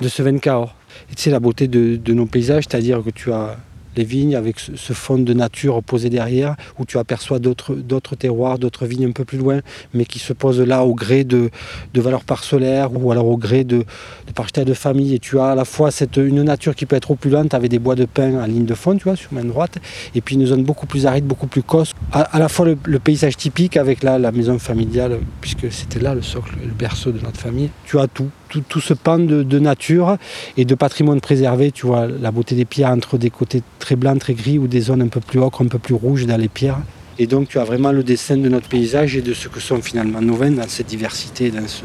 de 0.00 0.08
ce 0.08 0.22
Cahors. 0.38 0.74
Et 1.10 1.14
c'est 1.16 1.30
la 1.30 1.40
beauté 1.40 1.68
de 1.68 2.12
nos 2.12 2.26
paysages, 2.26 2.64
c'est-à-dire 2.68 3.02
que 3.04 3.10
tu 3.10 3.32
as 3.32 3.56
les 3.96 4.04
vignes 4.04 4.36
avec 4.36 4.58
ce, 4.58 4.92
fond 4.92 5.18
de 5.18 5.32
nature 5.32 5.82
posé 5.82 6.10
derrière, 6.10 6.56
où 6.78 6.84
tu 6.84 6.98
aperçois 6.98 7.38
d'autres 7.38 8.16
terroirs, 8.16 8.58
d'autres 8.58 8.86
vignes 8.86 9.06
un 9.06 9.12
peu 9.12 9.24
plus 9.24 9.38
loin, 9.38 9.60
mais 9.94 10.04
qui 10.04 10.18
se 10.18 10.32
posent 10.32 10.60
là 10.60 10.84
au 10.84 10.94
gré 10.94 11.24
de, 11.24 11.50
de 11.94 12.00
valeurs 12.00 12.24
parcellaires 12.24 12.90
ou 12.94 13.10
alors 13.10 13.26
au 13.26 13.36
gré 13.36 13.64
de, 13.64 13.84
de 14.26 14.64
de 14.64 14.74
famille. 14.74 15.14
Et 15.14 15.18
tu 15.18 15.38
as 15.38 15.46
à 15.46 15.54
la 15.54 15.64
fois 15.64 15.90
cette, 15.90 16.16
une 16.16 16.42
nature 16.42 16.74
qui 16.74 16.86
peut 16.86 16.96
être 16.96 17.10
opulente 17.10 17.54
avec 17.54 17.70
des 17.70 17.78
bois 17.78 17.94
de 17.94 18.04
pin 18.04 18.42
en 18.42 18.46
ligne 18.46 18.66
de 18.66 18.74
fond, 18.74 18.96
tu 18.96 19.04
vois, 19.04 19.16
sur 19.16 19.32
main 19.32 19.44
droite, 19.44 19.78
et 20.14 20.20
puis 20.20 20.34
une 20.36 20.46
zone 20.46 20.64
beaucoup 20.64 20.86
plus 20.86 21.06
aride, 21.06 21.24
beaucoup 21.24 21.46
plus 21.46 21.62
cosse. 21.62 21.92
À, 22.12 22.38
la 22.38 22.48
fois 22.48 22.66
le, 22.66 22.76
le 22.84 22.98
paysage 22.98 23.36
typique 23.36 23.76
avec 23.76 24.02
la, 24.02 24.18
la 24.18 24.32
maison 24.32 24.58
familiale, 24.58 25.18
puisque 25.40 25.70
c'était 25.72 26.00
là 26.00 26.14
le 26.14 26.22
socle, 26.22 26.54
le 26.62 26.72
berceau 26.72 27.12
de 27.12 27.20
notre 27.20 27.40
famille. 27.40 27.70
Tu 27.84 27.98
as 27.98 28.06
tout, 28.06 28.30
tout, 28.52 28.62
tout 28.68 28.80
ce 28.80 28.92
pan 28.92 29.18
de, 29.18 29.42
de 29.42 29.58
nature 29.58 30.18
et 30.56 30.64
de 30.64 30.74
patrimoine 30.74 31.20
préservé. 31.20 31.72
Tu 31.72 31.86
vois 31.86 32.06
la 32.06 32.30
beauté 32.30 32.54
des 32.54 32.66
pierres 32.66 32.90
entre 32.90 33.16
des 33.16 33.30
côtés 33.30 33.62
très 33.78 33.96
blancs, 33.96 34.18
très 34.18 34.34
gris 34.34 34.58
ou 34.58 34.66
des 34.66 34.80
zones 34.80 35.02
un 35.02 35.08
peu 35.08 35.20
plus 35.20 35.40
ocre, 35.40 35.62
un 35.62 35.68
peu 35.68 35.78
plus 35.78 35.94
rouges 35.94 36.26
dans 36.26 36.36
les 36.36 36.48
pierres. 36.48 36.78
Et 37.18 37.26
donc 37.26 37.48
tu 37.48 37.58
as 37.58 37.64
vraiment 37.64 37.92
le 37.92 38.02
dessin 38.02 38.36
de 38.36 38.48
notre 38.48 38.68
paysage 38.68 39.16
et 39.16 39.22
de 39.22 39.32
ce 39.32 39.48
que 39.48 39.60
sont 39.60 39.80
finalement 39.80 40.20
nos 40.20 40.34
vins 40.34 40.50
dans 40.50 40.68
cette 40.68 40.86
diversité, 40.86 41.50
dans, 41.50 41.66
ce, 41.66 41.84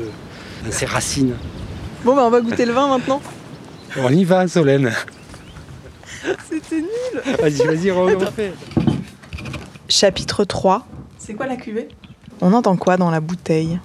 dans 0.66 0.72
ces 0.72 0.86
racines. 0.86 1.36
Bon, 2.04 2.16
bah, 2.16 2.24
on 2.26 2.30
va 2.30 2.42
goûter 2.42 2.66
le 2.66 2.74
vin 2.74 2.88
maintenant. 2.88 3.22
On 3.98 4.10
y 4.10 4.26
va, 4.26 4.48
Solène. 4.48 4.92
C'était 6.50 6.82
nul. 6.82 7.36
Vas-y, 7.40 7.66
vas-y, 7.66 7.92
on 7.92 8.06
le 8.06 8.18
refait. 8.18 8.52
Chapitre 9.88 10.44
3. 10.44 10.86
C'est 11.18 11.34
quoi 11.34 11.48
la 11.48 11.56
cuvée? 11.56 11.88
On 12.42 12.54
entend 12.54 12.76
quoi 12.78 12.98
dans 12.98 13.10
la 13.10 13.20
bouteille? 13.20 13.80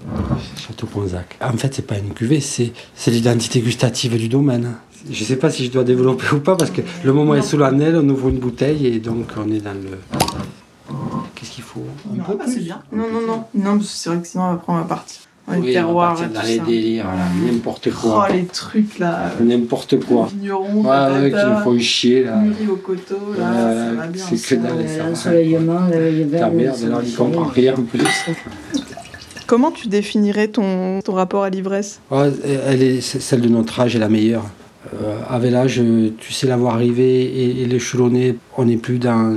Château 0.57 0.87
Ponzac. 0.87 1.39
En 1.41 1.57
fait, 1.57 1.75
c'est 1.75 1.87
pas 1.87 1.99
une 1.99 2.13
cuvée, 2.13 2.41
c'est 2.41 2.73
c'est 2.95 3.11
l'identité 3.11 3.61
gustative 3.61 4.17
du 4.17 4.29
domaine. 4.29 4.75
Je 5.11 5.25
sais 5.25 5.37
pas 5.37 5.51
si 5.51 5.65
je 5.65 5.71
dois 5.71 5.85
développer 5.85 6.27
ou 6.33 6.41
pas 6.41 6.57
parce 6.57 6.71
que 6.71 6.83
le 7.03 7.13
moment 7.13 7.35
est 7.35 7.43
solennel, 7.43 7.97
on 7.97 8.09
ouvre 8.09 8.29
une 8.29 8.39
bouteille 8.39 8.87
et 8.87 9.01
donc 9.01 9.27
on 9.37 9.51
est 9.51 9.61
dans 9.61 9.73
le. 9.75 9.99
Qu'est-ce 11.35 11.51
qu'il 11.51 11.65
faut? 11.65 11.85
Un 12.13 12.23
peu 12.23 12.39
plus 12.39 12.59
bien. 12.59 12.83
Non, 12.93 13.05
non, 13.11 13.27
non. 13.27 13.45
Non, 13.55 13.81
c'est 13.83 14.11
vrai 14.11 14.21
que 14.21 14.29
sinon 14.29 14.45
après 14.51 14.73
on 14.73 14.77
va 14.77 14.85
partir. 14.85 15.23
Dans 15.49 15.55
les 15.55 15.59
Oui, 15.61 15.65
on 15.65 15.67
va 15.67 15.73
terroirs, 15.73 16.09
partir 16.15 16.27
et 16.31 16.35
dans 16.35 16.43
les 16.43 16.57
ça. 16.59 16.65
délires, 16.65 17.05
là, 17.07 17.51
n'importe 17.53 17.89
Oh, 17.93 17.99
quoi. 18.01 18.29
les 18.31 18.45
trucs 18.45 18.99
là. 19.01 19.31
N'importe 19.41 19.99
quoi. 20.05 20.29
Vignerons, 20.33 20.83
Ouais, 20.83 20.87
ouais, 20.89 21.31
patata, 21.31 21.55
qu'il 21.57 21.65
faut 21.65 21.79
chier 21.81 22.25
là. 22.25 22.37
mûri 22.37 22.69
au 22.71 22.77
coteau, 22.77 23.17
là, 23.37 23.53
ça 23.53 23.93
va 23.95 24.07
bien. 24.07 24.25
c'est 24.25 24.49
que 24.57 24.63
dalle. 24.63 24.89
Ça. 24.89 25.09
L'ensoleillement, 25.09 25.81
le, 25.93 26.11
le 26.25 26.31
Ta 26.31 26.51
c'est- 26.75 26.87
alors 26.87 27.03
il 27.05 27.15
comprend 27.15 27.45
rien 27.45 27.75
en 27.75 27.83
plus. 27.83 28.01
Comment 29.47 29.71
tu 29.73 29.89
définirais 29.89 30.49
ton, 30.49 31.01
ton 31.03 31.13
rapport 31.13 31.43
à 31.43 31.51
l'ivresse? 31.51 32.01
Ouais, 32.11 32.31
elle 32.67 32.83
est, 32.83 33.01
celle 33.01 33.41
de 33.41 33.49
notre 33.49 33.79
âge 33.81 33.97
est 33.97 33.99
la 33.99 34.09
meilleure. 34.09 34.45
Euh, 34.95 35.17
avec 35.29 35.51
l'âge, 35.53 35.83
tu 36.19 36.33
sais 36.33 36.47
la 36.47 36.57
voir 36.57 36.75
arriver 36.75 37.23
et, 37.25 37.63
et 37.63 37.67
l'échelonner. 37.67 38.37
On 38.57 38.65
n'est 38.65 38.77
plus 38.77 38.99
dans, 38.99 39.37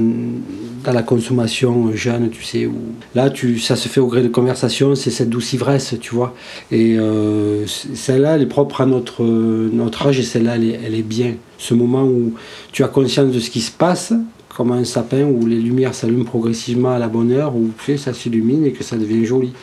dans 0.86 0.94
la 0.94 1.04
consommation 1.04 1.92
jeune, 1.96 2.30
tu 2.30 2.44
sais. 2.44 2.66
Où... 2.66 2.76
Là, 3.14 3.30
tu, 3.30 3.60
ça 3.60 3.76
se 3.76 3.88
fait 3.88 4.00
au 4.00 4.08
gré 4.08 4.22
de 4.22 4.28
conversation, 4.28 4.96
c'est 4.96 5.12
cette 5.12 5.30
douce 5.30 5.54
ivresse, 5.54 5.96
tu 6.00 6.14
vois. 6.14 6.34
Et 6.72 6.98
euh, 6.98 7.66
celle-là, 7.68 8.36
elle 8.36 8.44
est 8.44 8.48
propre 8.48 8.82
à 8.82 8.86
notre, 8.86 9.24
euh, 9.24 9.70
notre 9.74 10.08
âge 10.08 10.20
et 10.20 10.24
celle-là, 10.24 10.56
elle 10.56 10.64
est, 10.64 10.80
elle 10.86 10.96
est 10.96 11.02
bien. 11.02 11.34
Ce 11.58 11.74
moment 11.74 12.04
où 12.04 12.34
tu 12.72 12.84
as 12.84 12.88
conscience 12.88 13.32
de 13.32 13.40
ce 13.40 13.50
qui 13.50 13.62
se 13.62 13.72
passe, 13.72 14.14
comme 14.56 14.72
un 14.72 14.86
sapin 14.86 15.24
où 15.24 15.46
les 15.46 15.60
lumières 15.60 15.94
s'allument 15.94 16.24
progressivement 16.24 16.92
à 16.92 17.00
la 17.00 17.08
bonne 17.08 17.32
heure, 17.32 17.56
où 17.56 17.72
tu 17.78 17.86
sais, 17.86 17.98
ça 17.98 18.14
s'illumine 18.14 18.66
et 18.66 18.72
que 18.72 18.84
ça 18.84 18.96
devient 18.96 19.26
joli. 19.26 19.54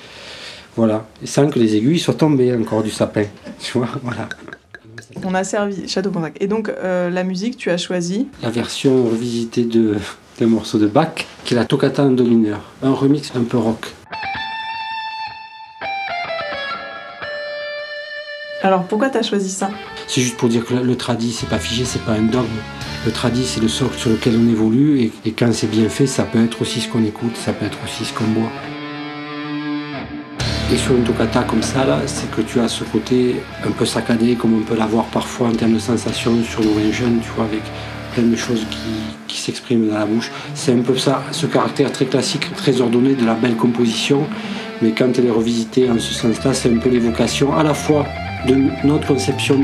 Voilà, 0.77 1.07
et 1.23 1.27
sans 1.27 1.49
que 1.49 1.59
les 1.59 1.77
aiguilles 1.77 1.99
soient 1.99 2.15
tombées 2.15 2.55
encore 2.55 2.83
du 2.83 2.91
sapin. 2.91 3.25
Tu 3.59 3.79
vois, 3.79 3.89
voilà. 4.03 4.29
On 5.25 5.35
a 5.35 5.45
servi 5.45 5.87
Château 5.89 6.11
Pontac. 6.11 6.37
Et 6.41 6.47
donc, 6.47 6.69
euh, 6.69 7.11
la 7.11 7.23
musique, 7.23 7.57
tu 7.57 7.71
as 7.71 7.77
choisi 7.77 8.29
La 8.43 8.51
version 8.51 9.05
revisitée 9.05 9.65
de, 9.65 9.97
d'un 10.39 10.47
morceau 10.47 10.79
de 10.79 10.87
Bach, 10.87 11.27
qui 11.45 11.55
est 11.55 11.57
la 11.57 11.65
Toccata 11.65 12.03
en 12.05 12.11
Do 12.11 12.25
mineur. 12.25 12.61
Un 12.83 12.93
remix 12.93 13.33
un 13.37 13.45
peu 13.45 13.59
rock. 13.59 13.93
Alors, 18.63 18.85
pourquoi 18.85 19.11
tu 19.11 19.19
as 19.19 19.23
choisi 19.23 19.51
ça? 19.51 19.71
C'est 20.07 20.21
juste 20.21 20.37
pour 20.37 20.49
dire 20.49 20.65
que 20.65 20.75
le, 20.75 20.83
le 20.83 20.97
tradi, 20.97 21.33
c'est 21.33 21.49
pas 21.49 21.59
figé, 21.59 21.85
c'est 21.85 22.03
pas 22.05 22.13
un 22.13 22.23
dogme. 22.23 22.47
Le 23.05 23.11
tradi, 23.11 23.45
c'est 23.45 23.61
le 23.61 23.67
socle 23.69 23.99
sur 23.99 24.11
lequel 24.11 24.39
on 24.39 24.49
évolue, 24.49 25.01
et, 25.01 25.13
et 25.25 25.33
quand 25.33 25.53
c'est 25.53 25.67
bien 25.67 25.89
fait, 25.89 26.07
ça 26.07 26.23
peut 26.23 26.43
être 26.45 26.63
aussi 26.63 26.81
ce 26.81 26.89
qu'on 26.89 27.05
écoute, 27.05 27.37
ça 27.37 27.53
peut 27.53 27.67
être 27.67 27.79
aussi 27.85 28.05
ce 28.05 28.13
qu'on 28.13 28.25
boit. 28.25 28.51
Et 30.73 30.77
sur 30.77 30.95
une 30.95 31.03
toccata 31.03 31.43
comme 31.43 31.63
ça, 31.63 31.85
là, 31.85 31.99
c'est 32.07 32.31
que 32.31 32.41
tu 32.41 32.61
as 32.61 32.69
ce 32.69 32.85
côté 32.85 33.43
un 33.67 33.73
peu 33.73 33.85
saccadé, 33.85 34.37
comme 34.37 34.55
on 34.55 34.63
peut 34.63 34.77
l'avoir 34.77 35.07
parfois 35.07 35.49
en 35.49 35.53
termes 35.53 35.75
de 35.75 35.79
sensations 35.81 36.33
sur 36.45 36.61
nos 36.61 36.93
jeunes, 36.93 37.21
tu 37.21 37.31
vois, 37.37 37.45
avec 37.45 37.63
plein 38.13 38.25
de 38.25 38.37
choses 38.37 38.65
qui, 38.71 38.79
qui 39.27 39.41
s'expriment 39.41 39.89
dans 39.89 39.99
la 39.99 40.07
bouche. 40.07 40.31
C'est 40.55 40.73
un 40.73 40.83
peu 40.83 40.97
ça, 40.97 41.23
ce 41.33 41.47
caractère 41.47 41.91
très 41.93 42.05
classique, 42.05 42.55
très 42.57 42.81
ordonné 42.81 43.15
de 43.15 43.25
la 43.25 43.35
belle 43.35 43.57
composition, 43.57 44.27
mais 44.83 44.93
quand 44.93 45.19
elle 45.19 45.27
est 45.27 45.31
revisitée 45.31 45.91
en 45.91 45.99
ce 45.99 46.13
sens-là, 46.13 46.55
c'est 46.55 46.73
un 46.73 46.79
peu 46.79 46.91
l'évocation 46.91 47.57
à 47.57 47.63
la 47.63 47.75
fois 47.75 48.05
de 48.47 48.57
notre 48.85 49.07
conception 49.07 49.59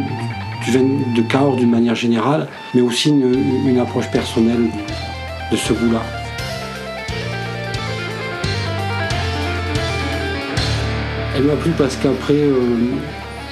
du 0.64 0.71
vin 0.71 0.85
de 1.14 1.23
Cahors 1.23 1.57
d'une 1.57 1.71
manière 1.71 1.95
générale, 1.95 2.49
mais 2.75 2.81
aussi 2.81 3.11
une, 3.11 3.78
approche 3.78 4.11
personnelle 4.11 4.71
de 5.50 5.57
ce 5.57 5.73
goût-là. 5.73 6.02
Elle 11.37 11.45
m'a 11.45 11.55
plu 11.55 11.71
parce 11.78 11.97
qu'après, 11.97 12.35
euh, 12.35 12.76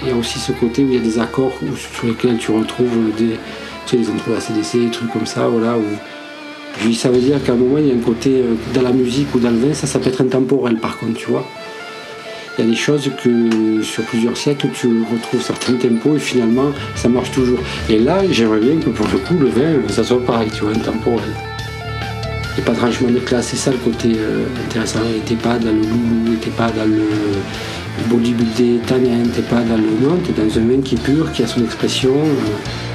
il 0.03 0.09
y 0.09 0.11
a 0.11 0.17
aussi 0.17 0.39
ce 0.39 0.53
côté 0.53 0.83
où 0.83 0.89
il 0.89 0.95
y 0.95 0.99
a 0.99 1.01
des 1.01 1.19
accords 1.19 1.53
sur 1.77 2.07
lesquels 2.07 2.37
tu 2.39 2.51
retrouves 2.51 3.15
des, 3.17 3.39
tu 3.87 3.97
sais, 3.97 4.03
les 4.03 4.09
intros 4.09 4.37
ACDC, 4.37 4.85
des 4.87 4.91
trucs 4.91 5.13
comme 5.13 5.27
ça, 5.27 5.49
voilà. 5.49 5.77
Où, 5.77 5.83
puis 6.79 6.95
ça 6.95 7.09
veut 7.09 7.21
dire 7.21 7.43
qu'à 7.43 7.53
un 7.53 7.57
moment, 7.57 7.79
il 7.79 7.87
y 7.89 7.91
a 7.91 7.95
un 7.95 7.99
côté 7.99 8.31
euh, 8.31 8.55
dans 8.75 8.83
la 8.83 8.93
musique 8.93 9.35
ou 9.35 9.39
dans 9.39 9.51
le 9.51 9.57
vin, 9.57 9.73
ça, 9.75 9.87
ça 9.87 9.99
peut 9.99 10.09
être 10.09 10.21
intemporel 10.21 10.77
par 10.77 10.99
contre, 10.99 11.15
tu 11.15 11.31
vois. 11.31 11.45
Il 12.59 12.65
y 12.65 12.69
a 12.69 12.71
des 12.71 12.77
choses 12.77 13.11
que 13.23 13.83
sur 13.83 14.03
plusieurs 14.05 14.37
siècles, 14.37 14.69
tu 14.73 14.89
retrouves 15.13 15.43
certains 15.43 15.75
tempos 15.75 16.17
et 16.17 16.19
finalement, 16.19 16.71
ça 16.95 17.09
marche 17.09 17.31
toujours. 17.31 17.59
Et 17.91 17.99
là, 17.99 18.21
j'aimerais 18.31 18.61
bien 18.61 18.77
que 18.77 18.89
pour 18.89 19.07
le 19.09 19.19
coup, 19.19 19.35
le 19.39 19.49
vin, 19.49 19.89
ça 19.89 20.03
soit 20.03 20.25
pareil, 20.25 20.49
tu 20.55 20.63
vois, 20.63 20.73
intemporel. 20.73 21.29
Et 22.59 22.63
pas 22.63 22.73
de 22.73 22.81
rangement 22.81 23.11
de 23.11 23.19
classe, 23.19 23.49
c'est 23.49 23.57
ça 23.57 23.71
le 23.71 23.77
côté 23.77 24.13
euh, 24.17 24.47
intéressant. 24.67 25.01
Et 25.15 25.21
t'es 25.21 25.35
pas 25.35 25.59
dans 25.59 25.71
le 25.71 25.81
loulou, 25.81 26.37
t'es 26.41 26.49
pas 26.51 26.71
dans 26.71 26.87
le 26.87 27.03
bodybuildé 28.09 28.81
tanin, 28.87 29.25
t'es 29.35 29.43
pas 29.43 29.61
dans 29.61 29.77
le. 29.77 29.83
Non, 30.01 30.17
t'es 30.25 30.33
dans 30.33 30.59
un 30.59 30.67
vin 30.67 30.81
qui 30.83 30.95
est 30.95 31.03
pur, 31.03 31.31
qui 31.33 31.43
a 31.43 31.47
son 31.47 31.63
expression. 31.63 32.15
euh. 32.15 32.86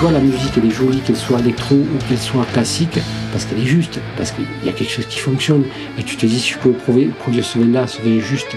Tu 0.00 0.06
vois, 0.06 0.14
la 0.14 0.20
musique, 0.20 0.52
elle 0.56 0.64
est 0.64 0.70
jolie, 0.70 1.00
qu'elle 1.00 1.14
soit 1.14 1.40
électro 1.40 1.74
ou 1.74 1.98
qu'elle 2.08 2.16
soit 2.16 2.46
classique, 2.54 2.98
parce 3.32 3.44
qu'elle 3.44 3.58
est 3.58 3.66
juste, 3.66 4.00
parce 4.16 4.30
qu'il 4.30 4.46
y 4.64 4.68
a 4.70 4.72
quelque 4.72 4.90
chose 4.90 5.04
qui 5.04 5.18
fonctionne. 5.18 5.64
Et 5.98 6.02
tu 6.02 6.16
te 6.16 6.24
dis, 6.24 6.40
si 6.40 6.54
je 6.54 6.58
peux 6.58 6.72
prouver, 6.72 7.10
produire 7.18 7.44
ce 7.44 7.58
vin-là, 7.58 7.86
ce 7.86 8.00
vin 8.00 8.16
est 8.16 8.20
juste. 8.20 8.56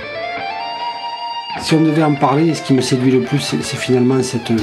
Si 1.62 1.74
on 1.74 1.82
devait 1.82 2.02
en 2.02 2.16
parler, 2.16 2.54
ce 2.54 2.62
qui 2.62 2.72
me 2.72 2.80
séduit 2.80 3.12
le 3.12 3.20
plus, 3.20 3.40
c'est 3.40 3.76
finalement 3.76 4.24
cette, 4.24 4.54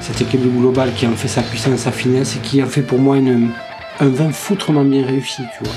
cet 0.00 0.20
équilibre 0.20 0.60
global 0.60 0.92
qui 0.94 1.08
en 1.08 1.16
fait 1.16 1.26
sa 1.26 1.42
puissance, 1.42 1.80
sa 1.80 1.90
finesse, 1.90 2.36
et 2.36 2.38
qui 2.38 2.60
a 2.60 2.66
fait 2.66 2.82
pour 2.82 3.00
moi 3.00 3.16
une, 3.16 3.50
un 3.98 4.08
vin 4.08 4.30
foutrement 4.30 4.84
bien 4.84 5.04
réussi, 5.04 5.42
tu 5.58 5.64
vois. 5.64 5.74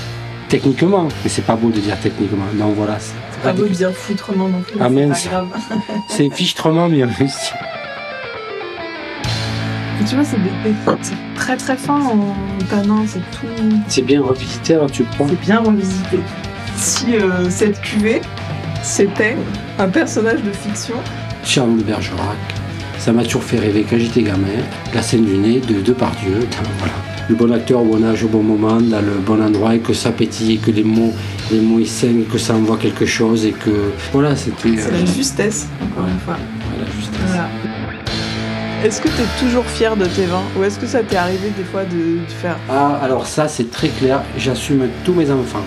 Techniquement, 0.48 1.08
mais 1.24 1.28
c'est 1.28 1.42
pas 1.42 1.56
beau 1.56 1.70
de 1.70 1.80
dire 1.80 1.98
techniquement. 1.98 2.46
Donc 2.54 2.76
voilà, 2.76 3.00
c'est 3.00 3.42
pas 3.42 3.52
beau 3.52 3.64
de 3.64 3.74
dire 3.74 3.90
foutrement 3.90 4.46
non 4.46 4.60
plus. 4.60 4.76
Ah, 4.78 4.88
mince. 4.88 5.28
c'est 6.06 6.32
fichtrement 6.32 6.88
bien 6.88 7.08
réussi. 7.08 7.50
Tu 10.08 10.16
vois, 10.16 10.24
c'est 10.24 11.14
très 11.36 11.56
très 11.56 11.76
fin 11.76 12.00
en 12.00 12.34
tanin, 12.68 13.04
c'est 13.06 13.20
tout. 13.30 13.46
C'est 13.88 14.02
bien 14.02 14.20
revisité, 14.20 14.74
alors 14.74 14.90
tu 14.90 15.04
prends. 15.04 15.28
C'est 15.28 15.40
bien 15.40 15.60
revisité. 15.60 16.18
Si 16.76 17.14
euh, 17.16 17.48
cette 17.50 17.80
cuvée, 17.80 18.20
c'était 18.82 19.36
un 19.78 19.88
personnage 19.88 20.42
de 20.42 20.50
fiction, 20.50 20.96
Charles 21.44 21.76
de 21.78 21.82
Bergerac. 21.84 22.36
Ça 22.98 23.12
m'a 23.12 23.22
toujours 23.24 23.44
fait 23.44 23.58
rêver 23.58 23.84
quand 23.88 23.98
j'étais 23.98 24.22
gamin. 24.22 24.46
La 24.94 25.02
scène 25.02 25.24
du 25.24 25.36
nez 25.36 25.60
de 25.60 25.80
Depardieu. 25.80 26.40
putain, 26.40 26.62
Voilà. 26.78 26.94
Le 27.28 27.36
bon 27.36 27.52
acteur 27.52 27.80
au 27.82 27.84
bon 27.84 28.04
âge 28.04 28.24
au 28.24 28.28
bon 28.28 28.42
moment, 28.42 28.80
dans 28.80 29.00
le 29.00 29.14
bon 29.24 29.40
endroit, 29.40 29.76
et 29.76 29.78
que 29.78 29.92
ça 29.92 30.10
pétille, 30.10 30.54
et 30.54 30.58
que 30.58 30.72
les 30.72 30.82
mots, 30.84 31.12
les 31.52 31.60
mots 31.60 31.78
ils 31.78 31.86
saignent, 31.86 32.24
que 32.24 32.38
ça 32.38 32.54
envoie 32.54 32.76
quelque 32.76 33.06
chose, 33.06 33.46
et 33.46 33.52
que. 33.52 33.70
Voilà, 34.12 34.34
c'était. 34.34 34.76
c'est 34.76 34.88
euh, 34.88 34.98
la 35.00 35.04
justesse, 35.04 35.68
encore 35.80 36.06
une 36.08 36.18
fois. 36.18 36.36
voilà, 36.68 36.90
justesse. 36.98 37.21
Est-ce 38.84 39.00
que 39.00 39.08
tu 39.08 39.14
es 39.22 39.38
toujours 39.48 39.64
fier 39.64 39.96
de 39.96 40.06
tes 40.06 40.24
vins 40.26 40.42
Ou 40.58 40.64
est-ce 40.64 40.78
que 40.78 40.86
ça 40.86 41.02
t'est 41.04 41.16
arrivé 41.16 41.50
des 41.56 41.62
fois 41.62 41.84
de, 41.84 42.18
de 42.24 42.30
faire 42.30 42.56
Ah, 42.68 42.98
alors 43.02 43.26
ça, 43.26 43.46
c'est 43.46 43.70
très 43.70 43.88
clair. 43.88 44.22
J'assume 44.36 44.88
tous 45.04 45.14
mes 45.14 45.30
enfants. 45.30 45.62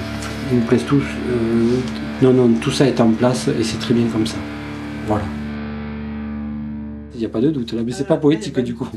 Ils 0.52 0.58
me 0.60 0.64
plaisent 0.66 0.86
tous. 0.86 1.02
euh, 1.30 1.78
Non, 2.22 2.34
non, 2.34 2.54
tout 2.60 2.72
ça 2.72 2.86
est 2.86 3.00
en 3.00 3.10
place 3.12 3.48
et 3.48 3.64
c'est 3.64 3.80
très 3.80 3.94
bien 3.94 4.06
comme 4.12 4.28
ça. 4.28 4.36
Voilà. 5.08 5.24
Il 7.14 7.20
n'y 7.20 7.26
a 7.26 7.30
pas 7.30 7.40
de 7.40 7.50
doute 7.52 7.72
là, 7.72 7.82
mais 7.86 7.94
c'est 7.94 8.08
pas 8.08 8.18
poétique 8.18 8.60
du 8.60 8.76
coup. 8.76 8.88